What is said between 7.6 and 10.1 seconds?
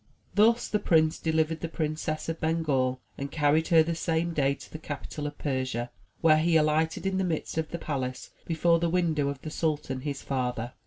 the palace before the window of the sultan,